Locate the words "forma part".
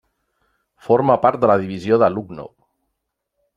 0.87-1.43